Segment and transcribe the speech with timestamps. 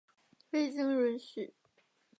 [0.49, 1.53] 未经允许